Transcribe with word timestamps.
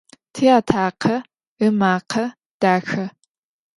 Tiatakhe 0.33 1.15
ımakhe 1.65 2.23
daxe. 2.61 3.03